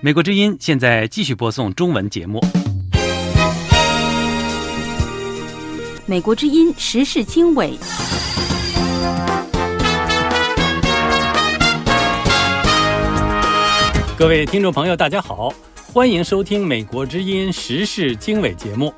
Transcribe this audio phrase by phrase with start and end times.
[0.00, 2.40] 美国之音现在继续播送中文节目。
[6.06, 7.78] 美国之音时事经纬。
[14.18, 15.52] 各位听众朋友，大家好，
[15.92, 18.92] 欢迎收听《美国之音时事经纬》节目。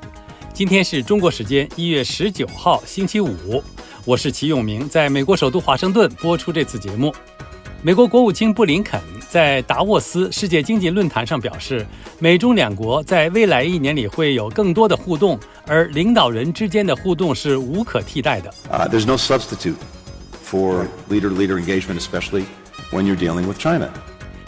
[0.53, 3.63] 今天是中国时间一月十九号，星期五。
[4.05, 7.13] 我是齐永明，在美国首都华盛顿播出这次节目。
[7.85, 8.99] 美国国务卿布林肯
[9.29, 11.85] 在达沃斯世界经济论坛上表示，
[12.17, 18.51] 美中两国在未来一年里会有更多的互动，而领导人之间的互动是无可替代的。
[18.71, 19.75] Uh, there's no substitute
[20.43, 22.45] for leader-to-leader engagement, especially
[22.89, 23.91] when you're dealing with China.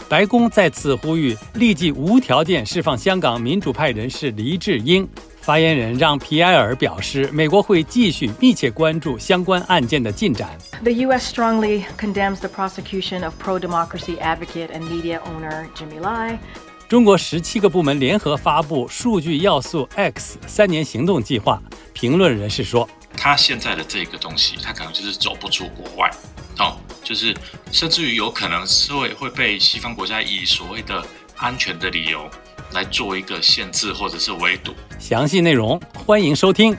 [0.08, 5.08] 白宫再次呼吁立即无条件释放香港民主派人士黎智英。
[5.48, 10.50] 发言人让皮埃尔表示，美国会继续密切关注相关案件的进展。
[10.82, 11.34] The U.S.
[11.34, 16.38] strongly condemns the prosecution of pro-democracy advocate and media owner Jimmy Lai.
[16.86, 21.62] 中国十七个部门联合发布数据要素 X 三年行动计划。
[21.94, 26.10] 评论人士说，他现在的这个东西，他可能就是走不出国外。
[26.58, 27.34] 哦，就是
[27.72, 31.02] 甚至于有可能是会会被西方国家以所谓的
[31.38, 32.28] 安全的理由
[32.72, 34.72] 来做一个限制或者是围堵。
[34.98, 36.76] 详细内容欢迎收听。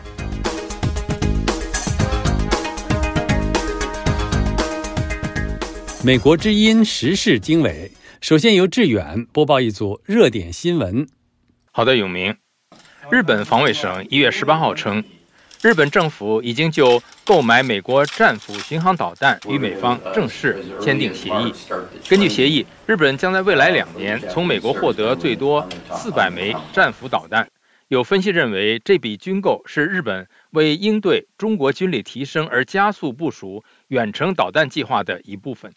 [6.04, 11.08] 美国之音时事经纬，首先由志远播报一组热点新闻。
[11.72, 12.36] 好的，永明。
[13.12, 15.04] 日本防卫省一月十八号称。
[15.62, 21.54] 日本政府已经就购买美国战斧巡航导弹与美方正式签订协议。
[22.08, 27.50] 根据协议，日本将在未来两年从美国获得最多四百枚战斧导弹。
[27.90, 35.74] 有分析认为，这笔军购是日本为应对中国军力提升而加速部署远程导弹计划的一部分。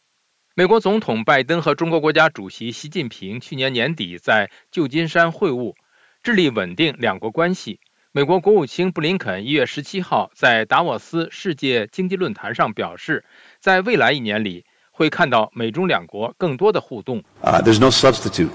[0.55, 5.75] 美国总统拜登和中国国家主席习近平去年年底在旧金山会晤，
[6.23, 7.81] 致力稳定两国关系。
[8.15, 13.25] 美国国务卿布林肯一月十七号在达沃斯世界经济论坛上表示，
[13.59, 17.23] 在未来一年里会看到美中两国更多的互动。
[17.43, 18.51] Uh, there's no substitute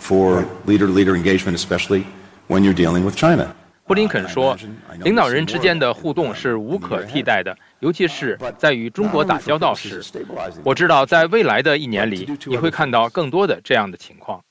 [0.00, 2.04] for leader-to-leader engagement, especially
[2.48, 3.54] when you're dealing with China.
[3.84, 4.56] 布林肯说，
[5.02, 10.02] 领导人之间的互动是无可替代的，尤其是在与中国打交道时。
[10.64, 14.42] 我知道，在未来的一年里，你会看到更多的这样的情况。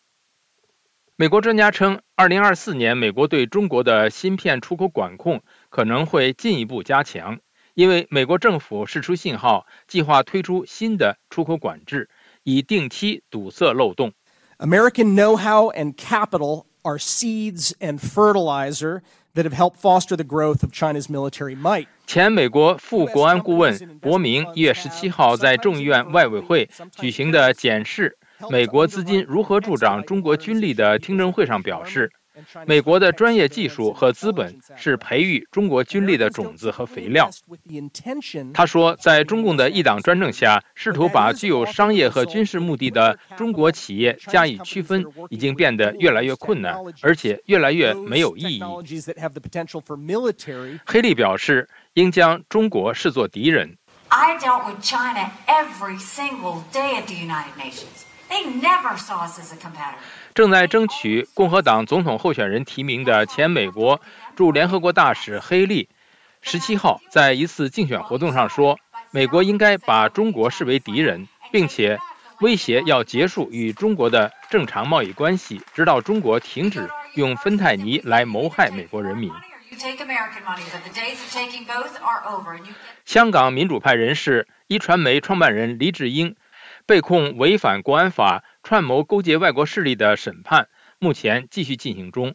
[1.17, 7.39] 美国专家称，2024年美国对中国的芯片出口管控可能会进一步加强，
[7.73, 12.09] 因为美国政府释出信号，计划推出新的出口管制，
[12.43, 14.11] 以定期堵塞漏洞。
[14.57, 18.99] American know-how and capital are seeds and fertilizer
[19.35, 21.87] that have helped foster the growth of China's military might.
[22.05, 28.17] 前美国副国安顾问伯明一月十七号在众议院外委会举行的检视。
[28.49, 32.11] 美国资金如何助长中国军力的听证会上表示，
[32.65, 37.29] 美国的专业技术和资本是培育中国军力的种子和肥料。
[38.53, 48.61] 他说，在中共的一党专政下，试图把具有商业和军事目的的中国企业加以区分，已经变得越来越困难，而且越来越没有意义。
[50.85, 53.77] 黑利表示，应将中国视作敌人。
[54.09, 58.04] I dealt with China every single day at the United Nations.
[60.33, 64.01] 正在争取共和党总统候选人提名的前美国
[64.35, 65.89] 驻联合国大使黑利，
[66.41, 68.77] 十七号在一次竞选活动上说，
[69.11, 71.99] 美国应该把中国视为敌人，并且
[72.41, 79.31] 威胁要结束与中国的正常贸易关系，直到中国停止用芬太尼来谋害美国人民。
[83.05, 86.35] 香港民主派人士一传媒创办人黎智英。
[86.85, 90.67] 被控违反国安法、串谋勾结外国势力的审判
[90.99, 92.33] 目前继续进行中。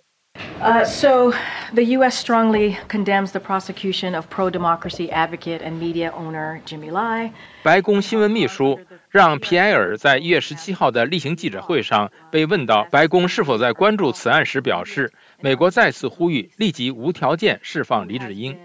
[0.60, 1.32] Uh, so,
[1.72, 2.22] the U.S.
[2.22, 7.32] strongly condemns the prosecution of pro-democracy advocate and media owner Jimmy Lai.
[7.62, 18.58] 白宫新闻秘书让皮埃尔在一月十七号的例行记者会上被问到白宫是否在关注此案时表示，美国再次呼吁立即无条件释放李智英。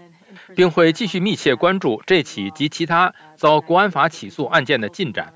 [0.54, 5.34] 并会继续密切关注这起及其他遭国安法起诉案件的进展。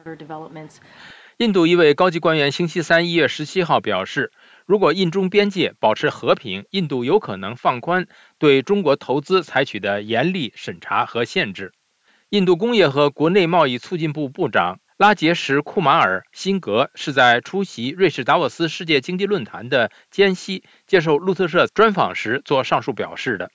[1.38, 4.31] 印度一位高级官员星期三一月十七号表示，
[4.67, 8.08] 如果印中边界保持和平，印度有可能放宽
[8.38, 11.73] 对中国投资采取的严厉审查和限制。
[12.29, 23.50] 印度工业和国内贸易促进部部长拉杰什·库马尔·辛格是在出席瑞士达沃斯世界经济论坛的间隙接受路透社专访时做上述表示的。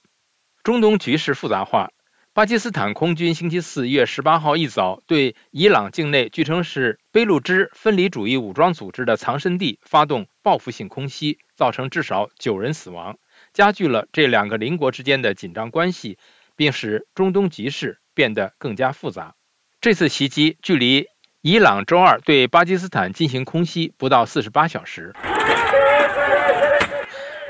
[0.65, 1.91] 中东局势复杂化，
[2.33, 13.19] 巴基斯坦空军星期四月十八号一早对伊朗境内据称是贝路支分离主义武装组织的藏身地发动报复性空袭，造成至少九人死亡，
[13.53, 16.17] 加剧了这两个邻国之间的紧张关系，
[16.55, 19.35] 并使中东局势变得更加复杂。
[19.81, 21.05] 这次袭击距离
[21.41, 25.13] 伊朗周二对巴基斯坦进行空袭不到四十八小时。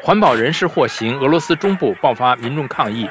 [0.06, 3.10] 环保人士获刑，俄罗斯中部爆发民众抗议。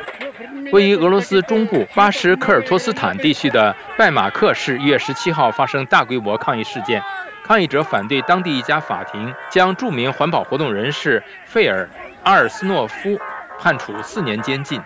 [0.70, 7.02] 位于俄罗斯中部巴什科尔托斯坦地区的拜马克市，一月十七号发生大规模抗议事件。
[7.43, 11.91] 抗议者反对当地一家法庭将著名环保活动人士费尔
[12.23, 13.19] 阿尔斯诺夫
[13.58, 14.81] 判处四年监禁。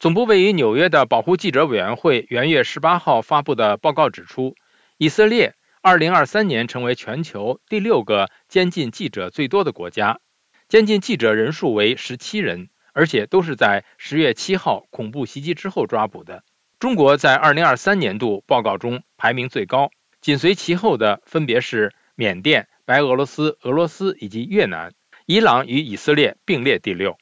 [0.00, 4.54] 总部位于纽约的保护记者委员会元月十八号发布的报告指出，
[4.96, 5.52] 以色列
[5.82, 10.18] 二零二三年成为全球第六个监禁记者最多的国家，
[10.72, 12.70] 监禁记者人数为十七人。
[12.94, 16.44] 而且都是在十月七号恐怖袭击之后抓捕的。
[16.78, 19.90] 中国在二零二三年度报告中排名最高，
[20.22, 24.92] 紧随其后的分别是缅甸、白俄罗斯、俄罗斯以及越南。
[25.24, 27.16] 伊朗与以色列并列第六。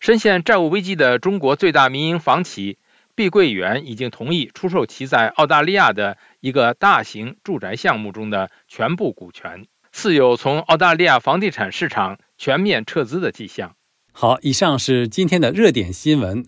[0.00, 2.78] 深陷债务危机的中国最大民营房企
[3.14, 13.76] 碧桂园已经同意出售其在澳大利亚的一个大型住宅项目中的全部股权，似有从澳大利亚房地产市场全面撤资的迹象。
[14.12, 16.46] 好，以上是今天的热点新闻。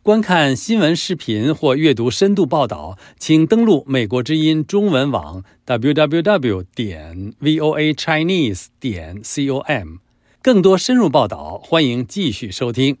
[0.00, 9.96] 观看新闻视频或阅读深度报道，请登录美国之音中文网 www 点 voa chinese 点 com。
[10.40, 12.98] 更多深入报道，欢迎继续收听。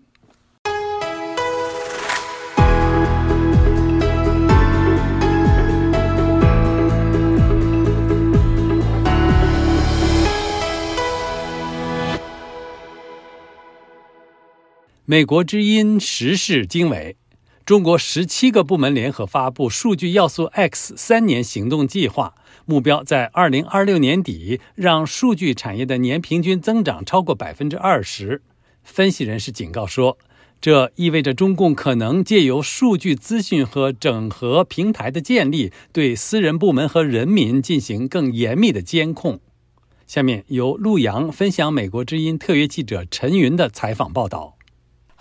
[15.12, 17.18] 美国之音时事经纬，
[17.66, 28.40] 中国十七个部门联合发布数据要素 X 三年行动计划，目标在二零二六年底让数据产业的年平均增长超过百分之二十。
[28.82, 30.16] 分析人士警告说，
[30.62, 39.40] 这意味着中共可能借由数据资讯和整合平台的建立，对私人部门和人民进行更严密的监控。
[40.06, 44.56] 下面由陆洋分享美国之音特约记者陈云的采访报道。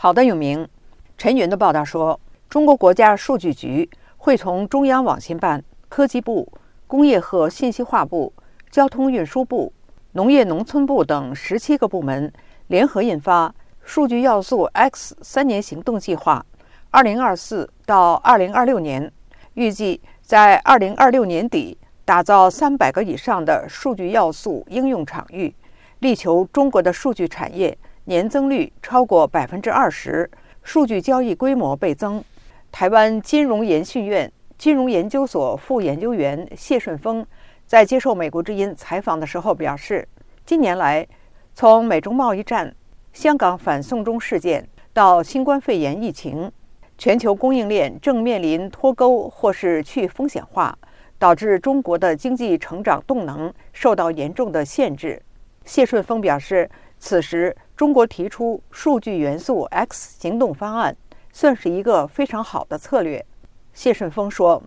[0.03, 0.67] 好的，永明。
[1.15, 2.19] 陈云的报道说，
[2.49, 3.87] 中国国家数据局
[4.17, 6.51] 会从中央网信办、科技部、
[6.87, 8.33] 工业和信息化部、
[8.71, 9.71] 交通运输部、
[10.13, 12.33] 农业农村部等十七个部门
[12.65, 13.47] 联合印发
[13.83, 16.43] 《数据要素 X 三年行动计划》，
[16.89, 19.13] 二零二四到二零二六年，
[19.53, 25.53] 预计在二零二六年底打造三百个以上的数据要素应用场域，
[25.99, 27.77] 力求中国的数据产业。
[28.11, 30.29] 年增率超过百分之二十，
[30.63, 32.21] 数据交易规模倍增。
[32.69, 37.25] 台湾金融研训院金融研究所副研究员谢顺峰
[37.65, 40.05] 在接受美国之音采访的时候表示，
[40.45, 41.07] 近年来，
[41.53, 42.75] 从美中贸易战、
[43.13, 46.51] 香港反送中事件到新冠肺炎疫情，
[46.97, 50.77] 全球供应链正面临脱钩或是去风险化，
[51.17, 55.21] 导致中国的经济成长动能受到严重的限制。
[55.63, 56.69] 谢顺峰表示，
[56.99, 57.55] 此时。
[57.81, 60.95] 中国提出数据元素 X 行动方案，
[61.33, 63.25] 算是一个非常好的策略。
[63.73, 64.61] 谢顺峰说：“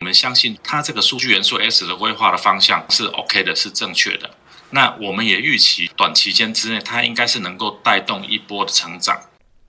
[0.00, 4.28] 我们相信它这个数据元素 S 的规划的方向是 OK 的，是正确的。
[4.68, 9.18] 那我们也预期短期间之内，它应该是能够带动一波的成长。”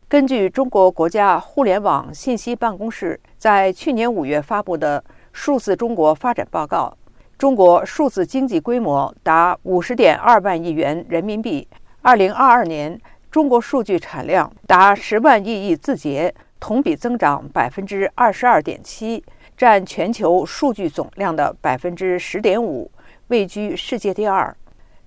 [0.10, 6.98] 根据中国国家互联网信息办公室在去年五月发布的《数字中国发展报告》，
[7.40, 11.66] 中国数字经济规模达五十点二万亿元人民币。
[12.06, 13.00] 二零二二年，
[13.32, 19.24] 中国数据产量达十万亿亿字节，同比增长百分之二十二点七，
[19.56, 22.92] 占全球数据总量的百分之十点五，
[23.28, 24.54] 位居世界第二。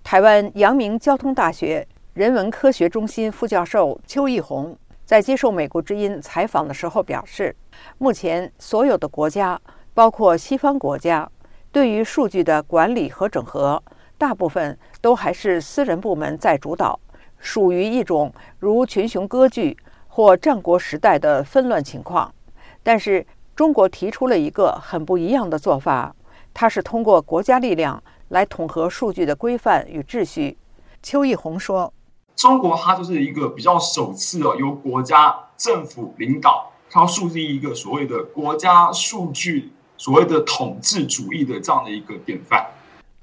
[0.03, 4.75] 台湾阳明交通大学人文科学中心副教授邱义宏
[5.05, 7.55] 在接受美国之音采访的时候表示，
[7.99, 9.61] 目前所有的国家，
[9.93, 11.31] 包括西方国家，
[11.71, 13.83] 对于数据的管理和整合。
[14.19, 16.98] 大部分都还是私人部门在主导，
[17.38, 19.76] 属于一种如群雄割据
[20.08, 22.34] 或战国时代的纷乱情况。
[22.82, 26.12] 但是中国提出了一个很不一样的做法，
[26.52, 30.58] 它是通过国家力量来统合数据的规范与秩序。
[31.04, 31.92] 邱义宏说
[32.34, 42.66] ：“中国它就是一个比较首次的由国家政府领导，它要树立一个所谓的国家数据所谓的统治主义的这样的一个典范。”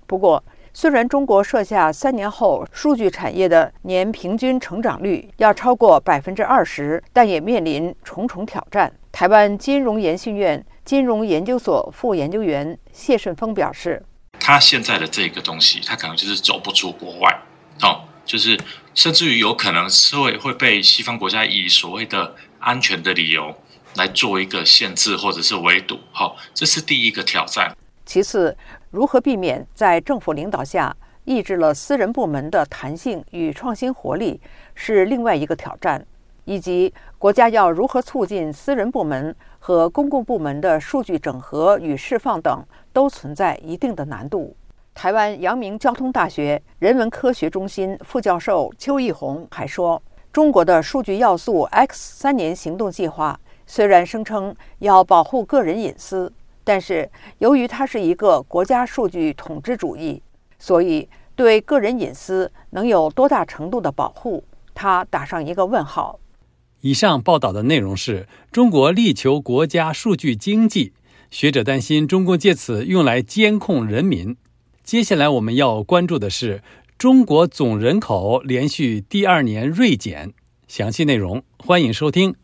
[0.07, 0.41] 不过。
[0.75, 8.91] 虽然中国设下三年后数据产业的年平均成长率要超过百分之二十，但也面临重重挑战。
[9.11, 14.03] 台湾金融研训院金融研究所副研究员谢顺峰表示
[14.39, 17.39] ：“他现在的这个东西，他可能就是走不出国外，
[17.83, 18.59] 哦，就是
[18.95, 23.55] 甚至于有可能是会会被西方国家以所谓的安全的理由
[23.95, 27.71] 来做一个限制或者是围堵，好，这是第一个挑战。
[28.05, 28.57] 其次，
[28.93, 30.95] 如何避免在政府领导下
[31.25, 34.39] 抑制了私人部门的弹性与创新活力，
[34.75, 36.05] 是另外一个挑战。”
[36.45, 44.55] 以及国家要如何促进私人部门和公共部门的数据整合与释放等，都存在一定的难度。
[44.93, 49.99] 台湾阳明交通大学人文科学中心副教授邱义宏还说
[50.31, 56.31] ：“中国的数据要素 X 三年行动计划虽然声称要保护个人隐私，
[56.63, 60.21] 但是由于它是一个国家数据统治主义，
[60.57, 64.43] 所以对个人隐私能有多大程度的保护，
[64.73, 66.19] 他打上一个问号。”
[66.81, 70.91] 以上报道的内容是中国力求国家数据经济，
[71.31, 74.35] 学者担心中共借此用来监控人民。
[74.83, 76.61] 接下来我们要关注的是
[76.97, 80.33] 中国总人口连续第二年锐减，
[80.67, 82.35] 详细内容欢迎收听。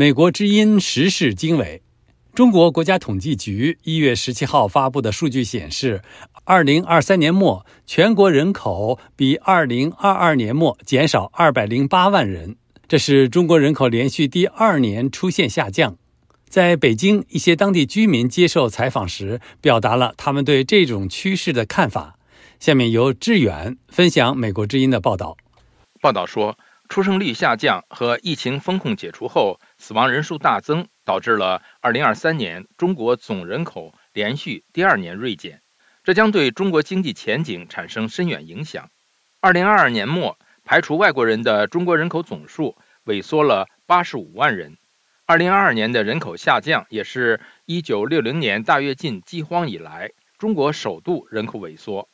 [0.00, 1.82] 美国之音时事经纬。
[2.32, 6.00] 中国国家统计局一月十七号发布的数据显示，
[6.44, 12.56] 二零二三年末全国人口比二零二二年末减少二百零八万人，
[12.88, 15.98] 这是中国人口连续第二年出现下降。
[16.48, 22.16] 在北京，一些当地居民接受采访时表达了他们对这种趋势的看法。
[22.58, 25.36] 下面由志远分享美国之音的报道。
[26.00, 26.56] 报道说，
[26.90, 30.86] 出生率下降和疫情风控解除后死亡人数大增。
[31.10, 35.60] 导致了2023年中国总人口连续第二年锐减，
[36.04, 38.90] 这将对中国经济前景产生深远影响。
[39.40, 44.76] 2022年末，排除外国人的中国人口总数萎缩了85万人。
[45.26, 52.08] 2022年的人口下降，也是1960年大跃进饥荒以来中国首度人口萎缩。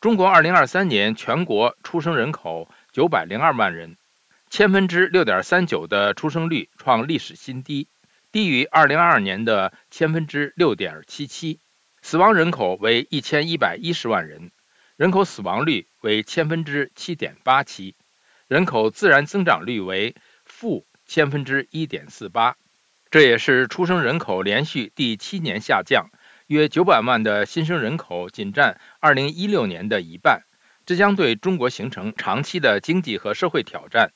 [0.00, 3.96] 中国2023年全国出生人口902万人，
[4.48, 7.88] 千分之六点三九的出生率创历史新低。
[8.32, 11.60] 低于二零二二年的千分之六点七七，
[12.02, 14.50] 死亡人口为一千一百一十万人，
[14.96, 17.94] 人口死亡率为千分之七点八七，
[18.46, 22.56] 人口自然增长率为负千分之一点四八，
[23.10, 26.10] 这也是出生人口连续第七年下降，
[26.46, 30.42] 约九百万的新生人口仅占二零一六年的一半，
[30.84, 34.12] 这将对中国形成长期的经济和社会挑战。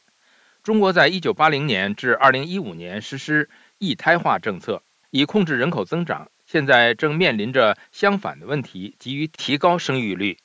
[0.62, 3.48] 中国在1980年至2015年实施。
[3.82, 10.36] 一胎化政策以控制人口增长，现在正面临着相反的问题，急于提高生育率。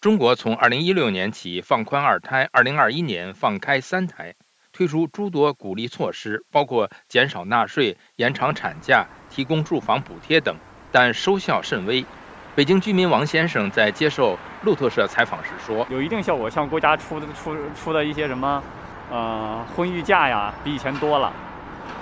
[0.00, 4.36] 中国从2016年起放宽二胎，2021年放开三胎，
[4.70, 10.56] 推出诸多鼓励措施，包括减少纳税、延长产假、提供住房补贴等，
[10.92, 12.06] 但收效甚微。
[12.54, 18.62] 北京居民王先生在接受路透社采访时说：“有一定效果，像国家出的出出的一些什么，
[19.10, 21.32] 呃，婚育假呀，比以前多了。”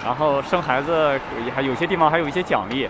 [0.04, 1.18] 然后生孩子
[1.54, 2.88] 还有些地方还有一些奖励，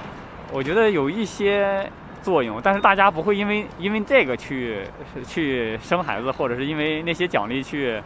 [0.53, 1.91] 我觉得有一些
[2.23, 4.83] 作用，但是大家不会因为因为这个去
[5.27, 8.03] 去生孩子，或者是因为那些奖励去，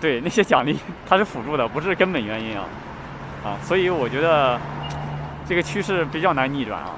[0.00, 0.76] 对那些奖励
[1.08, 2.64] 它是辅助的，不是根本原因啊
[3.44, 4.58] 啊，所以我觉得
[5.46, 6.90] 这个趋势比较难逆转啊。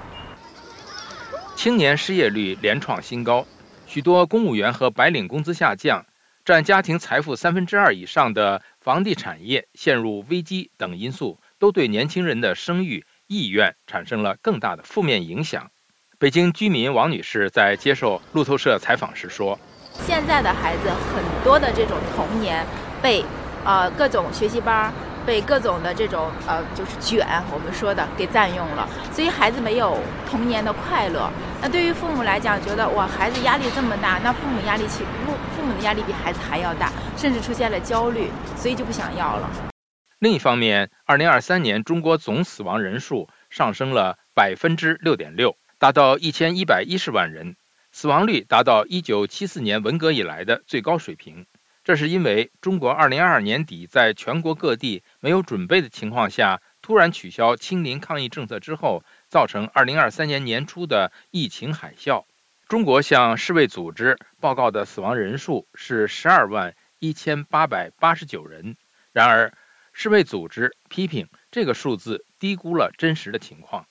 [1.56, 3.44] 青年失业率连创新高，
[3.86, 6.06] 许多公务员和白领工资下降，
[6.44, 8.62] 占家庭财富三分之二以上的。
[8.80, 15.70] 房地产业陷入危机等因素，都对年轻人的生育意愿产生了更大的负面影响。
[16.18, 19.58] 北京居民王女士在接受路透社采访时说
[20.06, 22.64] ：“现在的孩子很多的这种童年
[23.02, 23.22] 被
[23.66, 24.90] 啊各种学习班。”
[25.26, 29.98] 被各种的这种呃，就是卷，我们说的给占用了，所以孩子没有
[30.28, 31.30] 童年的快乐。
[31.62, 39.50] 那对于父母来讲，觉得哇，孩子压力这么大，那父母压力其父父母的压力比孩子还要大，甚至出现了焦虑，所以就不想要了。
[40.18, 47.56] 另一方面，二零二三年中国总死亡人数上升了百分之六点六，达到一千一百一十万人，
[47.92, 51.46] 死亡率达到一九七四年文革以来的最高水平。
[51.90, 62.26] 这是因为中国2022年底在全国各地没有准备的情况下，突然取消清零抗疫政策之后，造成2023年年初的疫情海啸。
[62.68, 68.76] 中国向世卫组织报告的死亡人数是12万1889人，
[69.12, 69.52] 然而
[69.92, 73.84] 世卫组织批评这个数字低估了真实的情况。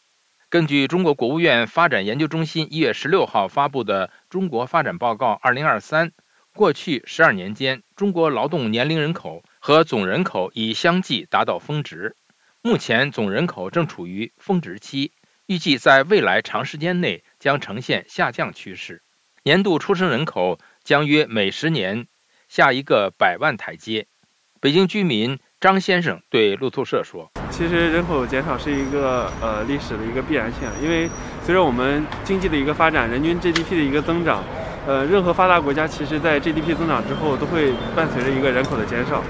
[0.48, 6.06] 根据中国国务院发展研究中心1月16号发布的《中国发展报告2023》。
[6.60, 12.18] 过去十二年间，中国劳动年龄人口和总人口已相继达到峰值，
[12.62, 15.14] 目前总人口正处于峰值期，
[15.46, 19.02] 预计在未来长时间内将呈现下降趋势，
[19.42, 22.08] 年度出生人口将约每十年
[22.50, 24.08] 下一个百万台阶。
[24.60, 31.10] 北京居民张先生对路透社说：“其实人口减少是一个呃历史的一个必然性，因为
[31.42, 34.44] 随着我们经济的一个发展，人均 GDP 的一个增长。”
[34.90, 39.24] 呃，任何发达国家其实，在 GDP 增长之后，都会伴随着一个人口的减少。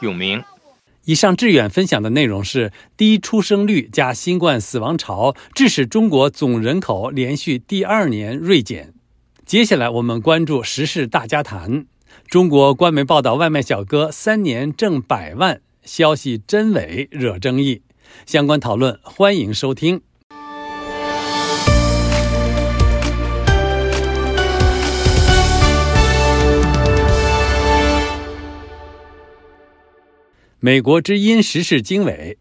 [0.00, 0.44] 永明，
[1.06, 8.94] 以上志远分享的内容是低出生率加新冠死亡潮，致使中国总人口连续第二年锐减。
[9.44, 11.86] 接下来我们关注时事大家谈：
[12.28, 17.82] 中国官媒报道外卖小哥三年挣百万，消息真伪惹争议。
[18.24, 20.02] 相关讨论欢迎收听。
[30.64, 32.38] 美国之音时事经纬，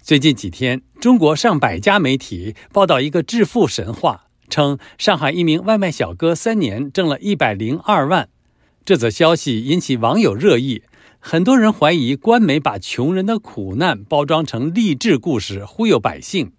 [0.00, 8.30] 最近几天，中国上百家媒体报道一个致富神话，称上海一名外卖小哥三年挣了一百零二万。
[8.86, 10.84] 这则消息引起网友热议，
[11.18, 16.52] 很多人怀疑官媒把穷人的苦难包装成励志故事，忽悠百姓。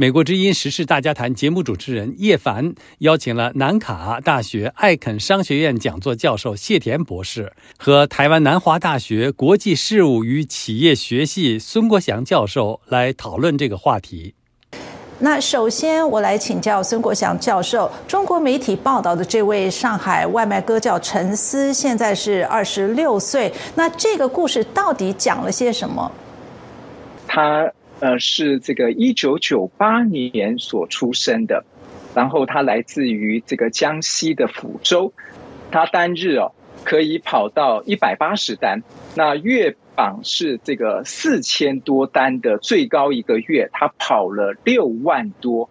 [0.00, 14.32] 美国之音时事大家谈节目主持人叶凡邀请了南卡大学艾肯商学院讲座教授谢田博士和台湾南华大学国际事务与企业学系孙国祥教授来讨论这个话题。
[15.18, 23.52] 那首先，我来请教孙国祥教授，中国媒体报道的这位上海外卖哥叫陈思，现在是二十六岁。
[23.74, 26.10] 那这个故事到底讲了些什么？
[27.28, 27.70] 他。
[28.00, 31.64] 呃，是这个一九九八年所出生的，
[32.14, 35.12] 然后他来自于这个江西的抚州，
[35.70, 36.52] 他单日哦
[36.82, 38.82] 可以跑到一百八十单，
[39.14, 45.68] 那月榜是这个四千多单的最高一个月，他跑了六万多，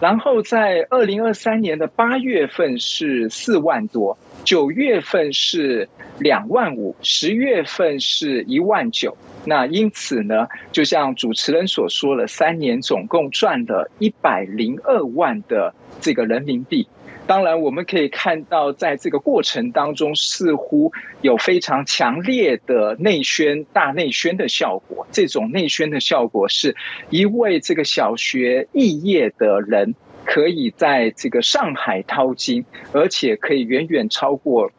[0.00, 4.18] 然后在二零二三年的八月份是四万多。
[4.44, 9.16] 九月份是两万五，十月份是一万九。
[9.44, 16.86] 那因此呢，就像主持人所说了，三年总共赚了一百零二万的这个人民币。
[17.26, 25.06] 当然，我们可以看到，在这个过程当中，似乎有非常强烈的内宣、大内宣的效果。
[25.10, 26.76] 这种内宣的效果，是
[27.10, 29.94] 一位这个小学肄业的人。
[30.28, 34.72] 可以在这个上海淘金，而且可以远远超过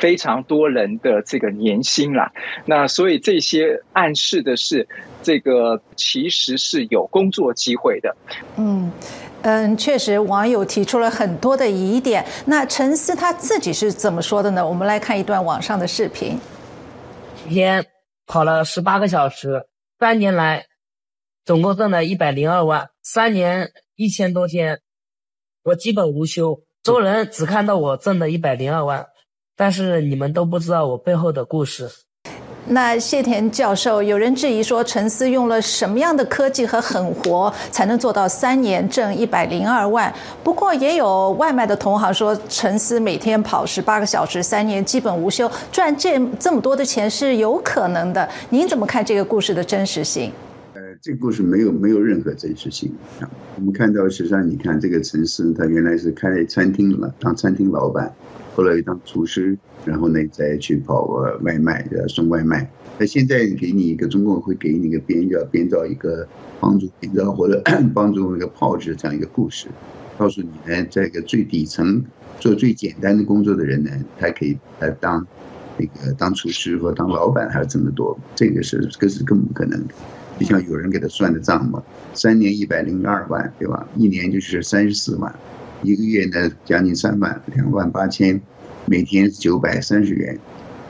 [0.00, 2.32] 非常多人的这个年薪啦。
[2.64, 4.86] 那所以这些暗示的是，
[5.22, 8.16] 这个其实是有工作机会的。
[8.56, 8.92] 嗯
[9.42, 12.24] 嗯，确实，网友提出了很多的疑点。
[12.46, 14.66] 那陈思他自己是怎么说的呢？
[14.66, 16.38] 我们来看一段网上的视频。
[17.48, 17.84] 一天
[18.26, 19.66] 跑了十八个小时，
[20.00, 20.66] 三年来
[21.44, 23.70] 总共挣了一百零二万，三年。
[23.98, 24.80] 一千多天，
[25.62, 26.60] 我基本无休。
[26.82, 29.06] 周人只看到我挣的一百零二万，
[29.56, 31.88] 但是你们都不知道我背后的故事。
[32.68, 40.12] 那谢田教授，有人质疑说，陈思用了什么样的科技和狠活，才能做到三年挣一百零二万？
[40.42, 48.28] 不过也有外卖的同行说，陈思每天跑十八个小时，三年基本无休，赚这这么多的钱是有可能的。
[48.50, 50.32] 您怎么看这个故事的真实性？
[51.06, 53.30] 这个故事没有没有任何真实性啊！
[53.54, 58.12] 我们看到，实际上你看这个城市，他原来是开餐厅了，当餐厅老板，
[58.56, 61.04] 后来当厨师，然后呢再去跑
[61.42, 62.68] 外卖，送外卖。
[62.98, 66.26] 那现在给你一个，中共会给你一个编叫编造一个
[66.58, 67.62] 帮助编造或者
[67.94, 69.68] 帮助那个炮制这样一个故事，
[70.18, 72.04] 告诉你呢，在一个最底层
[72.40, 75.24] 做最简单的工作的人呢，他可以来当
[75.78, 79.94] 那个当厨师或当老板还要挣得多，这个是这是根本不可能的。
[80.38, 83.88] 就像有人给他算的账嘛，三年一百零二万，对吧？
[83.96, 85.34] 一年就是三十四万，
[85.82, 88.38] 一个月呢将近三万，两万八千，
[88.84, 90.38] 每天九百三十元，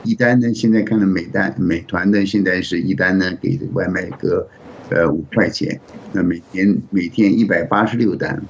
[0.03, 4.45] 一单呢现在看到美单美团呢现在是一单呢给外卖哥，
[4.89, 5.79] 呃五块钱，
[6.11, 8.41] 那每天每天一百八十六单，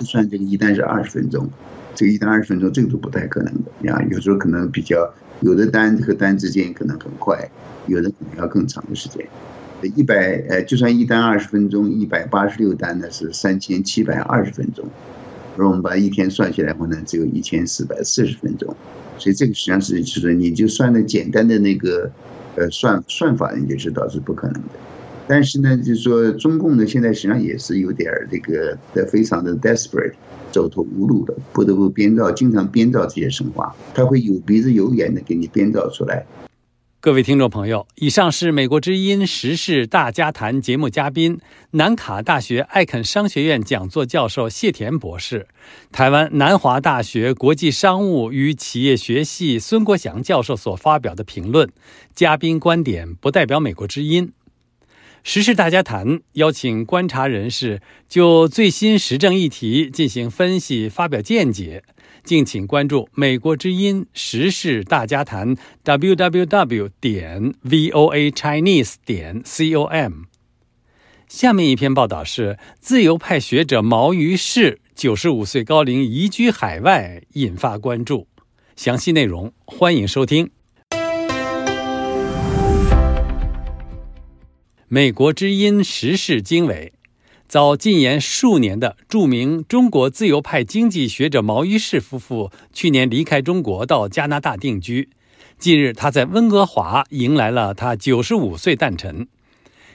[0.00, 1.48] 算这个一单是二十分钟，
[1.94, 7.48] 这个一单二十分钟这个都不太可能的呀，有时候可能比较有的单和单之间可能很快，
[7.86, 9.26] 有的可能要更长的时间。
[9.88, 14.84] 一百呃，就算一单二十分钟，一百八十六单呢是三千七百二十分钟，
[15.56, 18.74] 而我们把一天算起来的话呢，只有一千四百四十分钟，
[19.18, 22.10] 所以这个实际上是就是你就算的简单的那个
[22.56, 24.70] 呃算算法，你就知道是不可能的。
[25.26, 30.12] 但是呢，就是说中共呢，现在实际上也是有点儿这个的非常的 desperate，
[30.52, 36.26] 走投无路的，不得不编造，经常编造这些神话，他会有鼻子有眼的给你编造出来。
[37.04, 41.38] 各位听众朋友，以上是美国之音时事大家谈节目嘉宾，
[41.72, 45.46] 南卡大学艾肯商学院讲座教授谢田博士，
[45.92, 51.70] 台湾南华大学国际商务与企业学系孙国祥教授所发表的评论。
[52.14, 54.32] 嘉宾观点不代表美国之音。
[55.22, 61.82] 时事大家谈邀请观察人士就最新时政议题进行分析，发表见解。
[62.24, 70.22] 敬请关注美国之音时事大家谈 www 点 voa chinese 点 com。
[71.28, 78.26] 下面一篇报道是自由派学者毛于轼九十五岁高龄移居海外，引发关注。
[78.74, 80.50] 详细内容欢迎收听。
[84.88, 86.92] 美国之音时事经纬。
[87.54, 95.08] 遭禁言数年的著名中国自由派经济学者毛于轼夫妇，去年离开中国到加拿大定居。
[95.56, 99.28] 近日，他在温哥华迎来了他九十五岁诞辰。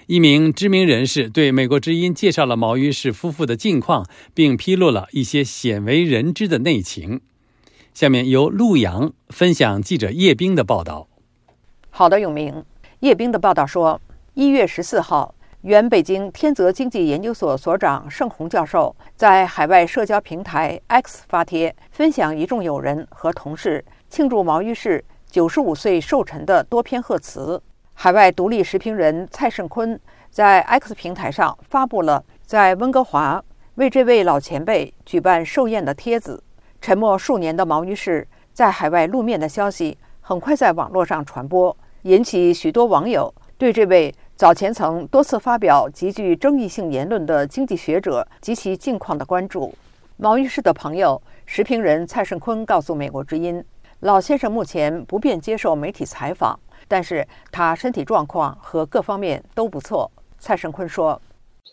[0.07, 7.19] 一名知名人士对美国之音介绍了毛于轼夫妇的近况，并披露了一些鲜为人知的内情。
[7.93, 11.09] 下面由陆阳分享记者叶冰的报道。
[11.89, 12.63] 好的，永明。
[13.01, 13.99] 叶冰的报道说，
[14.35, 15.35] 一月十四号。
[15.63, 27.61] 原北京天泽经济研究所所长盛洪教授在海外社交平台 X 发帖，分享一众友人和同事庆祝毛于轼九十五岁寿辰的多篇贺词。
[27.93, 29.99] 海外独立时评人蔡胜坤
[30.31, 33.43] 在 X 平台上发布了在温哥华
[33.75, 36.41] 为这位老前辈举办寿宴的帖子。
[36.79, 44.15] 沉默数年的毛于轼在海外露面的消息很快在网络上传播，引起许多网友对这位。
[44.37, 49.75] 早前曾多次发表极具争议性言论的经济学者及其近况的关注。
[50.15, 53.59] 毛于轼的朋友时评人蔡胜坤告诉《美国之音》，
[53.99, 60.09] 老先生目前不便接受媒体采访，但是他身体状况和各方面都不错。
[60.39, 61.21] 蔡胜坤说：“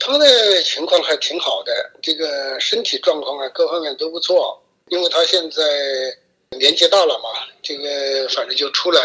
[0.01, 0.27] 他的
[0.65, 1.73] 情况还挺好的，
[2.03, 4.61] 这个身体状况啊，各方面都不错。
[4.89, 5.63] 因为他现在
[6.59, 7.29] 年纪大了嘛，
[7.63, 9.01] 这个反正就出来，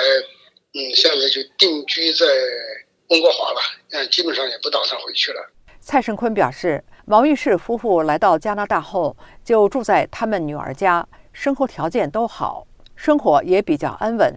[0.73, 2.25] 嗯，现在就定居在。”
[3.11, 5.51] 温哥华了，嗯，基本上也不打算回去了。
[5.81, 14.33] 蔡胜坤表示，王玉士夫妇来到加拿大后，就住在他们女儿家，生活条件都好，生活也比较安稳。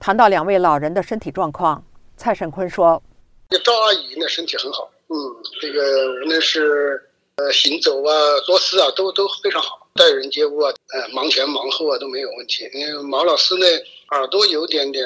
[0.00, 1.84] 谈到两位老人的身体状况，
[2.16, 3.02] 蔡胜坤说
[3.50, 5.14] ：“这赵阿姨呢，身体很好，嗯，
[5.60, 5.82] 这个
[6.22, 7.02] 无论是
[7.36, 8.10] 呃行走啊、
[8.46, 12.68] 做事啊，都都非常好，待人接物啊，呃，忙前忙后啊都没有问题。
[12.72, 13.66] 因为毛老师呢，
[14.10, 15.04] 耳朵有点点。”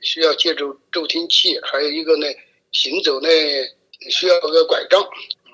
[0.00, 2.26] 需要借助助听器，还有一个呢，
[2.70, 3.28] 行走呢
[4.08, 5.04] 需要个拐杖，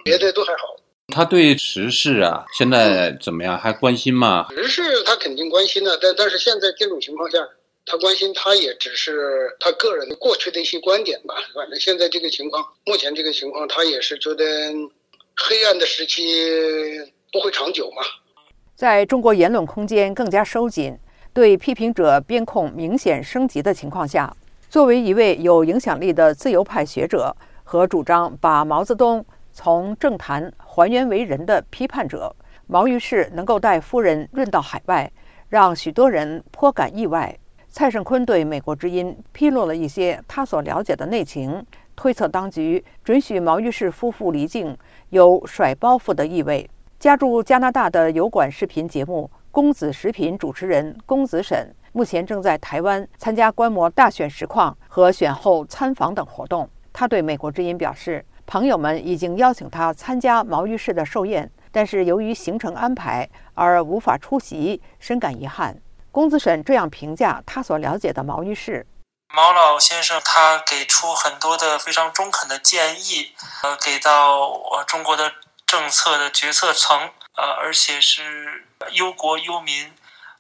[0.05, 0.77] 别的都还好。
[1.09, 3.59] 他对时事啊，现在怎么样？
[3.59, 4.47] 还关心吗？
[4.51, 7.39] 时事他肯定关心的，但但是现在这种情况下，
[7.87, 11.37] 他关心他也只是他个人过去的一些观点吧。
[11.55, 14.45] 反正现在这个情况，目前这个情况，他也是觉得
[15.39, 17.01] 黑暗的时期
[17.33, 18.03] 不会长久嘛。
[18.75, 20.99] 在中国言论空间更加收紧。
[21.33, 24.33] 对批评者边控明显升级的情况下，
[24.69, 32.35] 作为一位有影响力的自由派学者和主张把毛泽东从政坛还原为人的批判者，
[32.69, 35.11] 毛于轼能够带夫人润到海外，
[35.49, 37.37] 让许多人颇感意外。
[37.69, 44.79] 蔡胜坤对美国之音披露了一些他所了解的内情，推测当局准许毛于轼夫妇离境
[45.11, 46.71] 有甩包袱的意味。
[47.05, 49.31] 家住加拿大的油管视频节目。
[49.51, 56.67] 公子食品主持人公子沈目前正在台湾参加观摩大选实况和选后参访等活动。
[56.95, 65.77] 他对美国之音表示，朋友们已经邀请他参加毛于轼的寿宴，但是由于行程安排而无法出席，深感遗憾。
[66.11, 68.83] 公子沈这样评价他所了解的毛于轼：
[69.35, 75.31] 毛老先生他给出很多的非常中肯的建议，呃，给到我中国的
[75.75, 77.11] 政策的决策层。
[77.37, 79.93] 呃，而且是忧国忧民，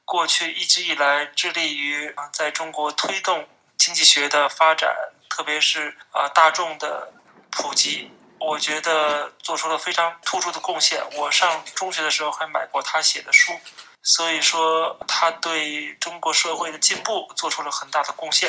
[0.04, 4.94] 过去一直以来致力于在中国推动经济学的发展，
[5.28, 7.12] 特别是啊大众的
[7.50, 11.02] 普及，我觉得做出了非常突出的贡献。
[11.16, 13.52] 我上中学的时候还买过他写的书，
[14.04, 18.48] 所以说他对中国社会的进步做出了很大的贡献。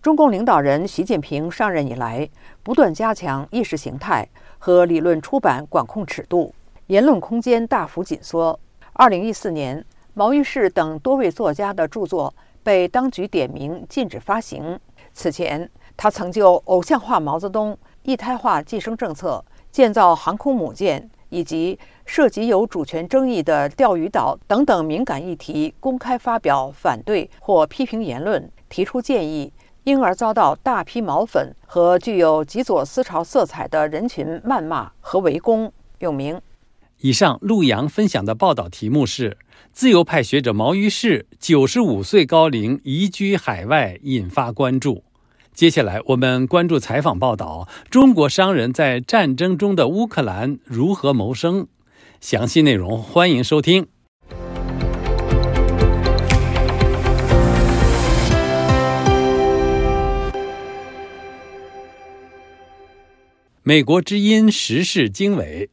[0.00, 2.30] 中共领导人习近平上任以来，
[2.62, 4.26] 不断加强意识形态
[4.58, 6.54] 和理论出版管控尺度。
[6.88, 8.58] 言论空间大幅紧缩。
[8.94, 14.80] 二零一四年，毛于轼等多位作家的著作被当局点名禁止发行。
[15.12, 29.52] 此前，他曾就偶像化毛泽东一胎化计生政策、建造航空母舰以及涉及有主权争议的钓鱼岛等等敏感议题，公开发表反对或批评言论，提出建议，
[29.88, 35.72] 因而遭到大批毛粉和具有极左思潮色彩的人群谩骂和围攻。
[36.00, 36.38] 永明。
[36.98, 39.38] 以上陆阳分享的报道题目是：
[39.72, 45.04] 自由派学者毛于轼九十五岁高龄移居海外，引发关注。
[45.54, 51.66] 接下来我们关注采访报道：中国商人在战争中的乌克兰如何谋生？
[52.20, 53.86] 详细内容欢迎收听。
[63.68, 65.68] 美国之音时事经纬。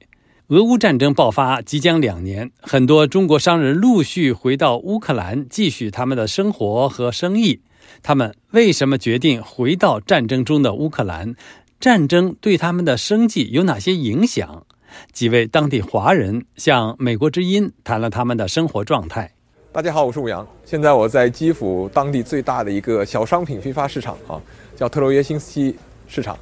[0.48, 7.62] 俄乌战争爆发即将两年，很多中国商人陆续回到乌克兰继续他们的生活和生意。
[8.04, 11.36] 他们为什么决定回到战争中的乌克兰？
[11.80, 14.66] 战争对他们的生计有哪些影响？
[15.14, 19.32] 几位当地华人向美国之音谈了他们的生活状态。
[19.72, 24.36] 大家好，我是吴阳，现在我在基辅当地最大的一个小商品批发市场啊，
[24.76, 25.74] 叫特罗耶辛斯基
[26.10, 26.38] 市场。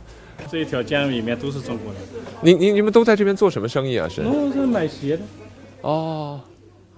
[0.52, 2.02] 这一条街里面都是中国人。
[2.42, 4.08] 你你你们都在这边做什么生意啊？
[4.08, 4.22] 是？
[4.22, 5.24] 哦，是买鞋的。
[5.82, 6.42] 哦，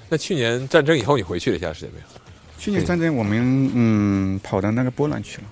[0.09, 2.07] 那去年战争以后你回去了一下是怎么样？
[2.57, 5.43] 去年战争我们嗯跑到那个波兰去了，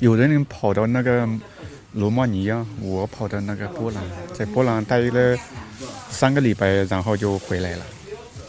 [0.00, 1.28] 有的人跑到那个
[1.92, 4.02] 罗马尼亚，我跑到那个波兰，
[4.34, 5.38] 在波兰待了
[6.10, 7.86] 三个礼拜，然后就回来了。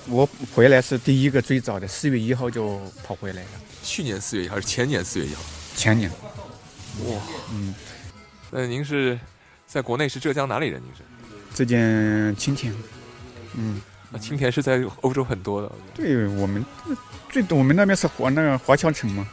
[0.10, 3.50] 我回来是第一个最早的，四月一号就跑回来了。
[3.84, 5.42] 去年四月一号还是前年四月一号？
[5.76, 6.10] 前年。
[7.06, 7.16] 哇，
[7.54, 7.74] 嗯。
[8.52, 9.20] 那您是
[9.68, 10.82] 在国内是浙江哪里人？
[10.82, 11.04] 您是
[11.54, 12.74] 浙江青田。
[13.56, 15.72] 嗯，那青田是在欧洲很多的。
[15.94, 16.66] 对我们
[17.30, 19.28] 最多，我们那边是华那个华侨城嘛。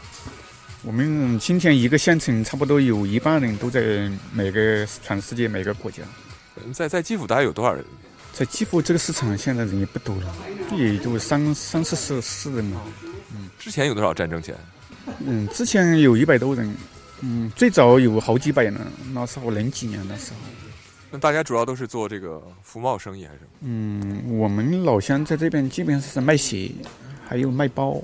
[0.82, 6.02] 我们青田一个县城，差不多有一半人都在每个全世界每个国家。
[6.72, 7.84] 在在基辅大概有多少人？
[8.32, 10.34] 在基辅这个市场现在人也不多了，
[10.76, 12.82] 也就三三四十四人嘛。
[13.32, 14.54] 嗯，之前有多少战争前？
[15.20, 16.74] 嗯，之前有一百多人。
[17.20, 18.80] 嗯，最早有好几百呢，
[19.12, 20.38] 那时候零几年的时候。
[21.10, 23.40] 那大家主要都是做这个服贸生意还是？
[23.60, 26.70] 嗯，我们老乡在这边基本上是卖鞋，
[27.26, 28.02] 还有卖包，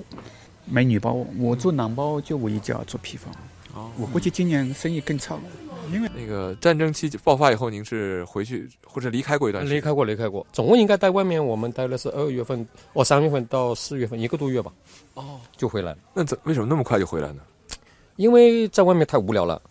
[0.65, 1.25] 卖女包。
[1.37, 3.29] 我做男包就我一家做批发。
[3.77, 3.91] 哦。
[3.97, 5.41] 我估计今年生意更差了，
[5.91, 9.77] 因为那个战争期爆发以后，您是回去或者离开过一段时间？
[9.77, 10.47] 离开过，离开过。
[10.53, 14.71] 总共应该在外面，我们待了是二月份，哦，三月份到四月份，一个多月吧。
[15.15, 15.41] 哦。
[15.57, 15.97] 就回来了。
[16.13, 17.41] 那怎为什么那么快就回来呢？
[18.15, 19.61] 因为在外面太无聊了，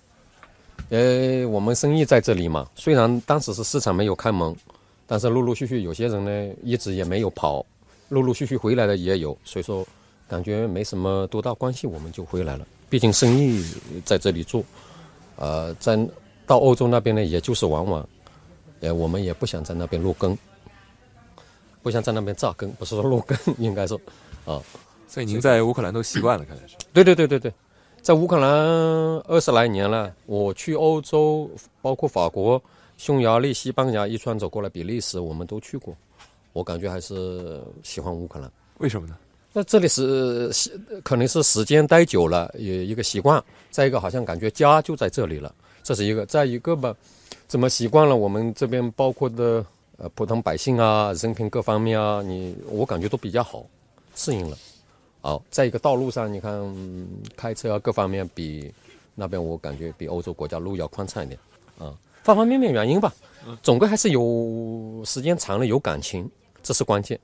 [0.91, 2.69] 呃，我们生意在这里嘛。
[2.75, 4.55] 虽然当时是市场没有开门，
[5.07, 7.65] 但是陆陆续续有些人呢一直也没有跑，
[8.09, 9.87] 陆陆续续回来的也有，所以说
[10.29, 12.67] 感觉没什么多大关系，我们就回来了。
[12.91, 13.65] 毕竟生意
[14.05, 14.63] 在这里做，
[15.37, 15.97] 呃，在
[16.47, 18.07] 到欧洲那边呢，也就是玩玩，
[18.81, 20.37] 呃，我们也不想在那边落根，
[21.83, 23.99] 不想在那边扎根，不是说落根， 应该说，
[24.45, 24.61] 啊。
[25.09, 26.75] 所以您在乌克兰都习惯了，看来是。
[26.93, 27.53] 对对对对对。
[28.03, 28.51] 在乌克兰
[29.29, 31.49] 二十来年了，我去欧洲，
[31.81, 32.61] 包括法国、
[32.99, 35.95] 匈牙利、西班牙一串走过来，比利时我们都去过。
[36.53, 38.51] 我感觉还是喜欢乌克兰。
[38.79, 39.17] 为什么呢？
[39.53, 40.51] 那这里是
[41.05, 43.41] 可能是时间待久了，也一个习惯。
[43.71, 46.27] 再一个，好像感觉家就在这里了，这是一个。
[46.27, 46.93] 再一个吧，
[47.47, 49.65] 怎么习惯了我们这边包括的
[49.97, 53.65] 呃普通百姓啊，人品各方面啊，你我感觉都比较好，
[54.17, 54.57] 适应了。
[55.23, 56.53] 哦，在一个道路上，你看
[57.37, 58.73] 开车啊，各方面比
[59.15, 61.39] 那边我感觉比欧洲国家路要宽敞一点，
[61.79, 63.13] 啊，方方面面原因吧，
[63.63, 66.29] 总归还是有时间长了有感情，
[66.63, 67.19] 这是关键。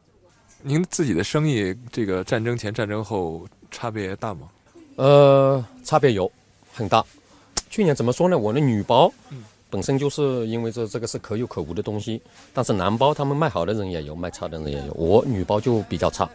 [0.62, 4.48] 您自己的生意，这个战争前、战争后差别大吗？
[4.96, 6.30] 呃，差别有
[6.72, 7.04] 很大。
[7.70, 8.36] 去年怎么说呢？
[8.38, 9.12] 我的女包
[9.70, 12.20] 本身就是因为这这个是可有可无的东西，
[12.52, 16.28] 但是男包他们卖好的人也有，卖差的人也有，我女包就比较差。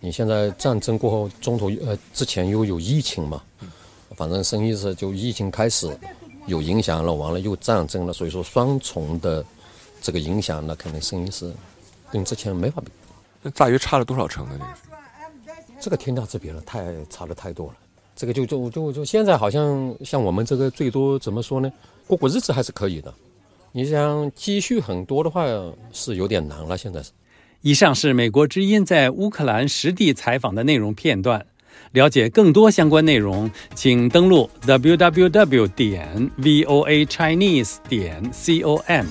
[0.00, 3.42] 你现在战争过后，中途呃之前又有疫情嘛，
[4.16, 5.94] 反正生意是就疫情开始
[6.46, 9.44] 有影响了，完了又战争了，所以说双重的
[10.00, 11.52] 这个影响，那肯定生意是
[12.10, 12.90] 跟之前没法比。
[13.42, 14.66] 那大约差了多少成呢？
[15.80, 17.74] 这个天差之别了，太差的太多了。
[18.16, 21.70] 这个就就就就现在好像像我们这个最多怎么说呢？
[22.06, 23.12] 过过日子还是可以的。
[23.72, 25.46] 你想积蓄很多的话
[25.92, 27.10] 是有点难了，现在是。
[27.62, 31.44] 以上是美国之音在乌克兰实地采访的内容片段。
[31.92, 39.04] 了解更多相关内容，请登录 www 点 voa chinese 点 com。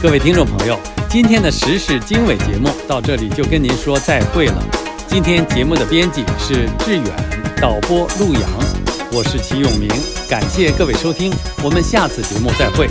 [0.00, 4.64] 各位听众朋友，今天的时事经纬节目到这里就跟您说再会了。
[5.08, 7.04] 今天节目的编辑是志远，
[7.60, 8.42] 导播陆阳，
[9.10, 9.88] 我是齐永明，
[10.28, 11.32] 感谢各位收听，
[11.64, 12.88] 我们下次节目再会。